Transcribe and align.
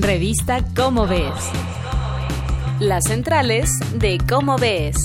Revista 0.00 0.64
Cómo 0.76 1.08
Ves. 1.08 1.34
Las 2.78 3.02
centrales 3.08 3.68
de 3.96 4.18
Cómo 4.28 4.56
Ves. 4.56 4.96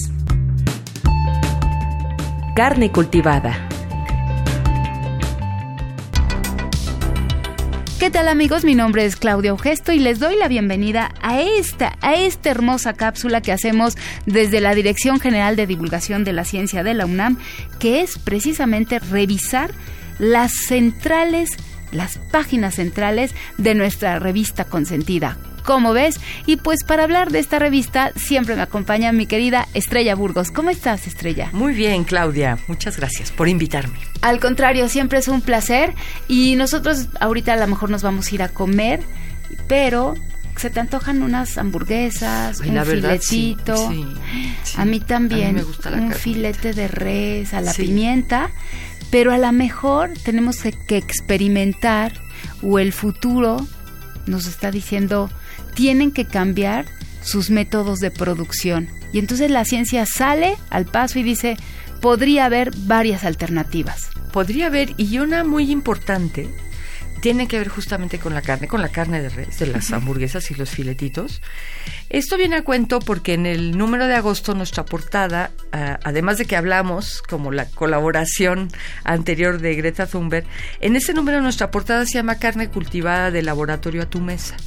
Carne 2.56 2.92
cultivada. 2.92 3.68
¿Qué 8.00 8.12
tal 8.12 8.28
amigos? 8.28 8.64
Mi 8.64 8.76
nombre 8.76 9.04
es 9.06 9.16
Claudia 9.16 9.50
Augesto 9.50 9.94
y 9.94 9.98
les 9.98 10.20
doy 10.20 10.36
la 10.36 10.48
bienvenida 10.48 11.12
a 11.24 11.42
esta, 11.42 11.98
a 12.02 12.14
esta 12.14 12.52
hermosa 12.52 12.94
cápsula 12.94 13.42
que 13.42 13.52
hacemos 13.52 13.98
desde 14.28 14.62
la 14.62 14.76
Dirección 14.76 15.20
General 15.20 15.56
de 15.56 15.66
Divulgación 15.66 16.24
de 16.24 16.34
la 16.34 16.46
Ciencia 16.46 16.84
de 16.84 16.94
la 16.94 17.08
UNAM, 17.08 17.40
que 17.80 18.02
es 18.02 18.20
precisamente 18.20 19.00
revisar 19.00 19.72
las 20.20 20.52
centrales 20.52 21.58
las 21.94 22.18
páginas 22.18 22.76
centrales 22.76 23.34
de 23.58 23.76
nuestra 23.76 24.20
revista 24.20 24.66
consentida. 24.66 25.38
¿Cómo 25.64 25.94
ves? 25.94 26.20
Y 26.46 26.58
pues 26.58 26.84
para 26.84 27.04
hablar 27.04 27.32
de 27.32 27.40
esta 27.40 27.58
revista 27.58 28.12
siempre 28.16 28.56
me 28.56 28.62
acompaña 28.62 29.12
mi 29.14 29.26
querida 29.26 29.68
Estrella 29.74 30.14
Burgos. 30.14 30.52
¿Cómo 30.52 30.70
estás, 30.70 31.08
Estrella? 31.08 31.50
Muy 31.54 31.74
bien, 31.74 32.04
Claudia. 32.04 32.58
Muchas 32.68 32.98
gracias 32.98 33.32
por 33.32 33.48
invitarme. 33.48 33.98
Al 34.22 34.40
contrario, 34.40 34.90
siempre 34.90 35.20
es 35.20 35.28
un 35.30 35.42
placer 35.42 35.94
y 36.28 36.56
nosotros 36.58 37.08
ahorita 37.20 37.54
a 37.54 37.58
lo 37.58 37.68
mejor 37.68 37.90
nos 37.90 38.04
vamos 38.04 38.32
a 38.32 38.36
ir 38.36 38.44
a 38.44 38.50
comer, 38.50 39.02
pero 39.68 40.16
se 40.58 40.70
te 40.70 40.80
antojan 40.80 41.24
unas 41.24 41.58
hamburguesas, 41.58 42.60
un 42.60 42.86
filetito. 42.86 43.92
a 44.78 44.86
mí 44.86 45.00
también, 45.00 45.56
me 45.56 45.64
gusta 45.64 45.92
un 45.92 46.12
filete 46.12 46.74
de 46.74 46.88
res 46.88 47.54
a 47.54 47.62
la 47.62 47.74
pimienta 47.74 48.52
pero 49.14 49.32
a 49.32 49.38
lo 49.38 49.52
mejor 49.52 50.10
tenemos 50.24 50.64
que 50.88 50.98
experimentar 50.98 52.14
o 52.64 52.80
el 52.80 52.92
futuro 52.92 53.58
nos 54.26 54.48
está 54.48 54.72
diciendo 54.72 55.30
tienen 55.76 56.12
que 56.12 56.26
cambiar 56.26 56.88
sus 57.22 57.52
métodos 57.52 58.00
de 58.00 58.10
producción. 58.10 58.90
Y 59.14 59.20
entonces 59.20 59.52
la 59.52 59.66
ciencia 59.66 60.08
sale 60.08 60.58
al 60.72 60.86
paso 60.86 61.20
y 61.20 61.24
dice, 61.24 61.58
podría 62.02 62.46
haber 62.46 62.72
varias 62.76 63.24
alternativas. 63.24 64.10
Podría 64.32 64.66
haber, 64.66 64.96
y 64.98 65.20
una 65.20 65.44
muy 65.44 65.70
importante, 65.70 66.50
tiene 67.24 67.48
que 67.48 67.58
ver 67.58 67.70
justamente 67.70 68.20
con 68.20 68.34
la 68.34 68.42
carne, 68.42 68.68
con 68.68 68.82
la 68.82 68.90
carne 68.90 69.22
de 69.22 69.30
res, 69.30 69.58
de 69.58 69.68
las 69.68 69.94
hamburguesas 69.94 70.52
y 70.52 70.56
los 70.56 70.70
filetitos. 70.70 71.42
Esto 72.10 72.36
viene 72.36 72.58
a 72.58 72.64
cuento 72.66 73.00
porque 73.00 73.34
en 73.34 73.46
el 73.46 73.78
número 73.78 74.08
de 74.08 74.16
agosto 74.16 74.54
nuestra 74.56 74.84
portada, 74.84 75.52
además 75.72 76.38
de 76.38 76.44
que 76.44 76.58
hablamos 76.58 77.22
como 77.22 77.54
la 77.54 77.66
colaboración 77.66 78.68
anterior 79.06 79.62
de 79.62 79.74
Greta 79.76 80.06
Thunberg, 80.06 80.46
en 80.82 80.98
ese 80.98 81.14
número 81.14 81.42
nuestra 81.42 81.72
portada 81.72 82.06
se 82.06 82.16
llama 82.16 82.40
Carne 82.40 82.68
cultivada 82.68 83.32
de 83.32 83.42
laboratorio 83.42 84.02
a 84.02 84.10
tu 84.10 84.20
mesa. 84.20 84.58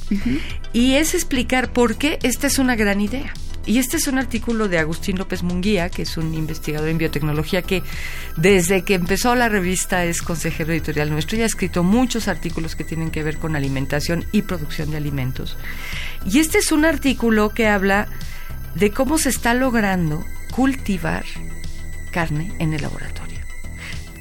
Y 0.73 0.95
es 0.95 1.13
explicar 1.13 1.71
por 1.71 1.97
qué 1.97 2.17
esta 2.23 2.47
es 2.47 2.57
una 2.57 2.75
gran 2.75 3.01
idea. 3.01 3.35
Y 3.67 3.79
este 3.79 3.97
es 3.97 4.07
un 4.07 4.17
artículo 4.17 4.69
de 4.69 4.79
Agustín 4.79 5.17
López 5.17 5.43
Munguía, 5.43 5.89
que 5.89 6.03
es 6.03 6.15
un 6.15 6.33
investigador 6.33 6.87
en 6.87 6.97
biotecnología 6.97 7.61
que 7.61 7.83
desde 8.37 8.83
que 8.83 8.93
empezó 8.93 9.35
la 9.35 9.49
revista 9.49 10.05
es 10.05 10.21
consejero 10.21 10.71
editorial 10.71 11.11
nuestro 11.11 11.37
y 11.37 11.41
ha 11.41 11.45
escrito 11.45 11.83
muchos 11.83 12.29
artículos 12.29 12.77
que 12.77 12.85
tienen 12.85 13.11
que 13.11 13.23
ver 13.23 13.37
con 13.37 13.57
alimentación 13.57 14.25
y 14.31 14.43
producción 14.43 14.89
de 14.91 14.97
alimentos. 14.97 15.57
Y 16.25 16.39
este 16.39 16.59
es 16.59 16.71
un 16.71 16.85
artículo 16.85 17.49
que 17.49 17.67
habla 17.67 18.07
de 18.75 18.91
cómo 18.91 19.17
se 19.17 19.29
está 19.29 19.53
logrando 19.53 20.23
cultivar 20.51 21.25
carne 22.11 22.53
en 22.59 22.73
el 22.73 22.81
laboratorio. 22.81 23.39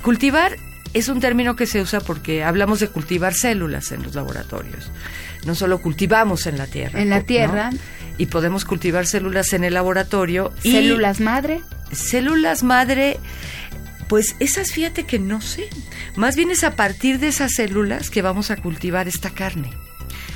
Cultivar 0.03 0.57
es 0.93 1.09
un 1.09 1.21
término 1.21 1.55
que 1.55 1.67
se 1.67 1.81
usa 1.81 2.01
porque 2.01 2.43
hablamos 2.43 2.81
de 2.81 2.89
cultivar 2.89 3.35
células 3.35 3.93
en 3.93 4.03
los 4.03 4.15
laboratorios. 4.15 4.91
No 5.45 5.55
solo 5.55 5.81
cultivamos 5.81 6.47
en 6.47 6.59
la 6.59 6.67
tierra. 6.67 7.01
En 7.01 7.11
la 7.11 7.21
tierra 7.21 7.71
y 8.19 8.27
podemos 8.27 8.65
cultivar 8.65 9.07
células 9.07 9.53
en 9.53 9.65
el 9.65 9.75
laboratorio. 9.75 10.53
¿Células 10.63 11.21
madre? 11.21 11.61
Células 11.93 12.63
madre, 12.63 13.19
pues 14.09 14.37
esas 14.41 14.73
fíjate 14.73 15.05
que 15.05 15.19
no 15.19 15.41
sé. 15.41 15.69
Más 16.17 16.37
bien 16.37 16.51
es 16.51 16.65
a 16.65 16.77
partir 16.77 17.19
de 17.19 17.29
esas 17.29 17.55
células 17.55 18.11
que 18.11 18.23
vamos 18.23 18.51
a 18.51 18.57
cultivar 18.57 19.09
esta 19.09 19.31
carne. 19.31 19.71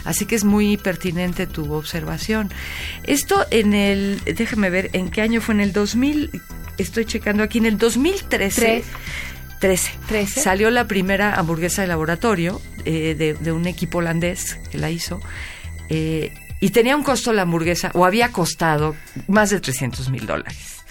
Así 0.04 0.26
que 0.26 0.34
es 0.34 0.44
muy 0.44 0.76
pertinente 0.76 1.46
tu 1.46 1.72
observación. 1.72 2.50
Esto 3.04 3.46
en 3.50 3.74
el, 3.74 4.20
déjame 4.24 4.70
ver, 4.70 4.90
¿en 4.92 5.10
qué 5.10 5.22
año 5.22 5.40
fue? 5.40 5.54
En 5.54 5.60
el 5.60 5.72
2000, 5.72 6.30
estoy 6.78 7.04
checando 7.04 7.42
aquí, 7.42 7.58
en 7.58 7.66
el 7.66 7.78
2013. 7.78 8.84
13. 9.60 9.92
13. 10.08 10.40
Salió 10.40 10.70
la 10.70 10.86
primera 10.86 11.34
hamburguesa 11.34 11.82
de 11.82 11.88
laboratorio 11.88 12.62
eh, 12.86 13.36
de, 13.38 13.52
un 13.52 13.66
equipo 13.66 13.98
holandés 13.98 14.58
que 14.70 14.78
la 14.78 14.90
hizo. 14.90 15.20
Eh, 15.90 16.32
y 16.60 16.70
tenía 16.70 16.94
un 16.94 17.02
costo 17.02 17.32
la 17.32 17.42
hamburguesa, 17.42 17.90
o 17.94 18.04
había 18.04 18.32
costado 18.32 18.94
más 19.26 19.50
de 19.50 19.60
300 19.60 20.10
mil 20.10 20.26
dólares. 20.26 20.84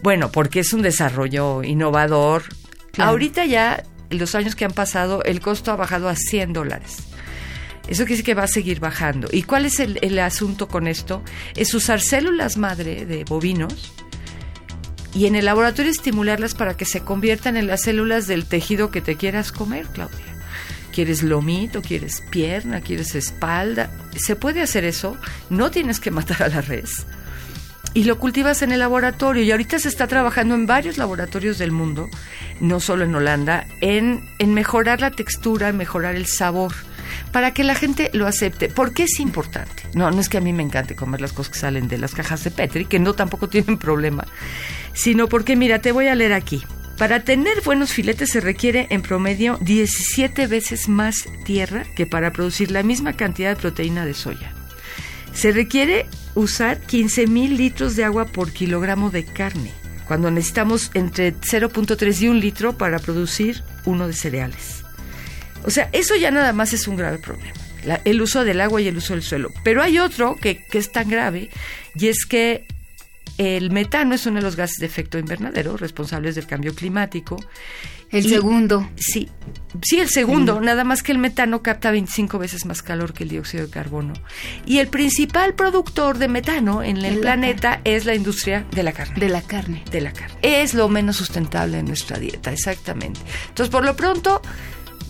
Bueno, 0.00 0.30
porque 0.30 0.60
es 0.60 0.72
un 0.72 0.82
desarrollo 0.82 1.62
innovador. 1.64 2.44
Ahorita 2.98 3.44
ya, 3.44 3.82
los 4.10 4.34
años 4.34 4.54
que 4.54 4.64
han 4.64 4.72
pasado, 4.72 5.22
el 5.24 5.40
costo 5.40 5.72
ha 5.72 5.76
bajado 5.76 6.08
a 6.08 6.14
100 6.14 6.52
dólares. 6.52 6.98
Eso 7.88 8.04
quiere 8.04 8.14
decir 8.14 8.24
que 8.26 8.34
va 8.34 8.44
a 8.44 8.48
seguir 8.48 8.80
bajando. 8.80 9.28
¿Y 9.32 9.42
cuál 9.42 9.64
es 9.64 9.80
el, 9.80 9.98
el 10.02 10.18
asunto 10.18 10.68
con 10.68 10.86
esto? 10.86 11.22
Es 11.56 11.72
usar 11.74 12.00
células 12.00 12.56
madre 12.56 13.06
de 13.06 13.24
bovinos 13.24 13.92
y 15.14 15.26
en 15.26 15.34
el 15.34 15.46
laboratorio 15.46 15.90
estimularlas 15.90 16.54
para 16.54 16.76
que 16.76 16.84
se 16.84 17.00
conviertan 17.00 17.56
en 17.56 17.66
las 17.66 17.82
células 17.82 18.26
del 18.26 18.46
tejido 18.46 18.90
que 18.90 19.00
te 19.00 19.16
quieras 19.16 19.52
comer, 19.52 19.86
Claudia. 19.86 20.37
¿Quieres 20.92 21.22
lomito? 21.22 21.82
¿Quieres 21.82 22.22
pierna? 22.30 22.80
¿Quieres 22.80 23.14
espalda? 23.14 23.90
Se 24.16 24.36
puede 24.36 24.62
hacer 24.62 24.84
eso. 24.84 25.16
No 25.50 25.70
tienes 25.70 26.00
que 26.00 26.10
matar 26.10 26.42
a 26.42 26.48
la 26.48 26.60
res. 26.60 27.06
Y 27.94 28.04
lo 28.04 28.18
cultivas 28.18 28.62
en 28.62 28.72
el 28.72 28.80
laboratorio. 28.80 29.42
Y 29.42 29.50
ahorita 29.50 29.78
se 29.78 29.88
está 29.88 30.06
trabajando 30.06 30.54
en 30.54 30.66
varios 30.66 30.98
laboratorios 30.98 31.58
del 31.58 31.72
mundo, 31.72 32.08
no 32.60 32.80
solo 32.80 33.04
en 33.04 33.14
Holanda, 33.14 33.66
en, 33.80 34.28
en 34.38 34.54
mejorar 34.54 35.00
la 35.00 35.10
textura, 35.10 35.68
en 35.68 35.76
mejorar 35.76 36.14
el 36.14 36.26
sabor 36.26 36.74
para 37.32 37.52
que 37.52 37.64
la 37.64 37.74
gente 37.74 38.10
lo 38.12 38.26
acepte. 38.26 38.68
¿Por 38.68 38.92
qué 38.92 39.04
es 39.04 39.20
importante? 39.20 39.84
No, 39.94 40.10
no 40.10 40.20
es 40.20 40.28
que 40.28 40.38
a 40.38 40.40
mí 40.40 40.52
me 40.52 40.62
encante 40.62 40.96
comer 40.96 41.20
las 41.20 41.32
cosas 41.32 41.52
que 41.52 41.58
salen 41.58 41.88
de 41.88 41.98
las 41.98 42.14
cajas 42.14 42.44
de 42.44 42.50
Petri, 42.50 42.84
que 42.86 42.98
no 42.98 43.14
tampoco 43.14 43.48
tienen 43.48 43.78
problema, 43.78 44.26
sino 44.92 45.28
porque, 45.28 45.56
mira, 45.56 45.80
te 45.80 45.92
voy 45.92 46.08
a 46.08 46.14
leer 46.14 46.32
aquí. 46.32 46.62
Para 46.98 47.20
tener 47.20 47.62
buenos 47.62 47.92
filetes 47.92 48.30
se 48.30 48.40
requiere 48.40 48.88
en 48.90 49.02
promedio 49.02 49.56
17 49.60 50.48
veces 50.48 50.88
más 50.88 51.28
tierra 51.44 51.84
que 51.94 52.06
para 52.06 52.32
producir 52.32 52.72
la 52.72 52.82
misma 52.82 53.12
cantidad 53.12 53.50
de 53.50 53.60
proteína 53.60 54.04
de 54.04 54.14
soya. 54.14 54.52
Se 55.32 55.52
requiere 55.52 56.06
usar 56.34 56.80
15 56.80 57.28
mil 57.28 57.56
litros 57.56 57.94
de 57.94 58.02
agua 58.02 58.24
por 58.24 58.52
kilogramo 58.52 59.10
de 59.10 59.24
carne, 59.24 59.70
cuando 60.08 60.32
necesitamos 60.32 60.90
entre 60.94 61.36
0.3 61.36 62.20
y 62.20 62.28
1 62.28 62.40
litro 62.40 62.76
para 62.76 62.98
producir 62.98 63.62
uno 63.84 64.08
de 64.08 64.12
cereales. 64.12 64.82
O 65.64 65.70
sea, 65.70 65.90
eso 65.92 66.16
ya 66.16 66.32
nada 66.32 66.52
más 66.52 66.72
es 66.72 66.88
un 66.88 66.96
grave 66.96 67.18
problema, 67.18 67.54
el 68.04 68.20
uso 68.20 68.42
del 68.42 68.60
agua 68.60 68.82
y 68.82 68.88
el 68.88 68.96
uso 68.96 69.14
del 69.14 69.22
suelo. 69.22 69.52
Pero 69.62 69.82
hay 69.82 70.00
otro 70.00 70.34
que, 70.34 70.64
que 70.64 70.78
es 70.78 70.90
tan 70.90 71.08
grave 71.08 71.50
y 71.94 72.08
es 72.08 72.26
que 72.26 72.66
el 73.38 73.70
metano 73.70 74.16
es 74.16 74.26
uno 74.26 74.36
de 74.36 74.42
los 74.42 74.56
gases 74.56 74.78
de 74.80 74.86
efecto 74.86 75.16
invernadero 75.16 75.76
responsables 75.76 76.34
del 76.34 76.46
cambio 76.46 76.74
climático. 76.74 77.36
El 78.10 78.28
segundo. 78.28 78.88
Sí, 78.96 79.28
sí, 79.82 80.00
el 80.00 80.08
segundo, 80.08 80.60
nada 80.60 80.82
más 80.82 81.02
que 81.02 81.12
el 81.12 81.18
metano 81.18 81.62
capta 81.62 81.90
25 81.90 82.38
veces 82.38 82.64
más 82.64 82.82
calor 82.82 83.12
que 83.12 83.22
el 83.22 83.28
dióxido 83.28 83.66
de 83.66 83.70
carbono. 83.70 84.14
Y 84.66 84.78
el 84.78 84.88
principal 84.88 85.54
productor 85.54 86.18
de 86.18 86.26
metano 86.26 86.82
en 86.82 86.96
el, 86.96 87.20
planeta 87.20 87.80
es 87.84 88.06
la 88.06 88.14
industria 88.14 88.66
de 88.72 88.82
la 88.82 88.92
carne. 88.92 89.14
De 89.20 89.28
la 89.28 89.42
carne. 89.42 89.84
De 89.90 90.00
la 90.00 90.12
carne. 90.12 90.36
Es 90.42 90.74
lo 90.74 90.88
menos 90.88 91.16
sustentable 91.16 91.78
en 91.78 91.86
nuestra 91.86 92.18
dieta, 92.18 92.52
exactamente. 92.52 93.20
Entonces, 93.48 93.70
por 93.70 93.84
lo 93.84 93.94
pronto, 93.94 94.42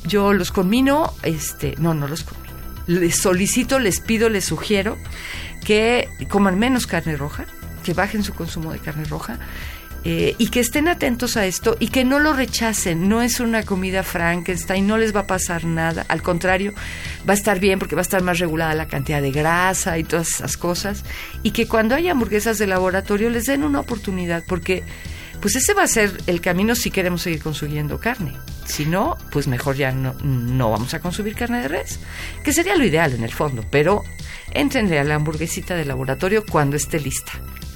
yo 0.07 0.35
los 0.35 0.51
conmino, 0.53 1.15
este, 1.23 1.77
no, 1.79 1.95
no 1.95 2.09
los 2.09 2.25
conmino. 2.25 2.49
Les 2.89 3.17
solicito, 3.17 3.79
les 3.79 4.01
pido, 4.01 4.29
les 4.29 4.45
sugiero 4.45 4.99
que 5.65 6.09
coman 6.29 6.59
menos 6.59 6.87
carne 6.87 7.17
roja, 7.17 7.47
que 7.89 7.95
bajen 7.95 8.23
su 8.23 8.35
consumo 8.35 8.71
de 8.71 8.81
carne 8.81 9.07
roja 9.07 9.39
eh, 10.05 10.35
y 10.37 10.49
que 10.49 10.61
estén 10.61 10.89
atentos 10.89 11.39
a 11.39 11.47
esto 11.47 11.75
y 11.81 11.89
que 11.89 12.05
no 12.05 12.19
lo 12.19 12.35
rechacen. 12.35 13.09
No 13.09 13.23
es 13.23 13.41
una 13.41 13.63
comida 13.63 14.03
Frankenstein, 14.03 14.87
no 14.87 14.99
les 14.99 15.17
va 15.17 15.21
a 15.21 15.27
pasar 15.27 15.65
nada. 15.65 16.05
Al 16.11 16.21
contrario, 16.21 16.75
va 17.27 17.33
a 17.33 17.35
estar 17.35 17.59
bien 17.61 17.79
porque 17.79 17.95
va 17.95 18.03
a 18.03 18.03
estar 18.03 18.23
más 18.23 18.41
regulada 18.41 18.75
la 18.75 18.89
cantidad 18.89 19.23
de 19.23 19.31
grasa 19.31 19.97
y 19.97 20.05
todas 20.05 20.29
esas 20.29 20.59
cosas. 20.59 21.03
Y 21.43 21.53
que 21.53 21.67
cuando 21.67 21.95
haya 21.95 22.11
hamburguesas 22.11 22.59
de 22.59 22.67
laboratorio 22.67 23.31
les 23.31 23.47
den 23.47 23.65
una 23.65 23.81
oportunidad 23.81 24.45
porque 24.47 24.85
pues 25.41 25.57
ese 25.57 25.73
va 25.73 25.85
a 25.85 25.89
ser 25.89 26.13
el 26.27 26.43
camino 26.43 26.75
si 26.75 26.91
queremos 26.91 27.23
seguir 27.23 27.43
consumiendo 27.43 27.99
carne. 28.01 28.35
Si 28.67 28.85
no, 28.85 29.17
pues 29.33 29.49
mejor 29.49 29.77
ya 29.77 29.93
no, 29.93 30.13
no 30.23 30.71
vamos 30.71 30.93
a 30.93 31.01
consumir 31.01 31.35
carne 31.35 31.63
de 31.63 31.69
res, 31.69 32.01
que 32.45 32.53
sería 32.53 32.77
lo 32.77 32.85
ideal 32.85 33.15
en 33.15 33.25
el 33.25 33.33
fondo, 33.33 33.65
pero 33.71 34.05
entrenle 34.53 34.99
a 34.99 35.05
la 35.05 35.15
hamburguesita 35.15 35.75
de 35.75 35.87
laboratorio 35.87 36.45
cuando 36.45 36.77
esté 36.77 37.01
lista. 37.01 37.33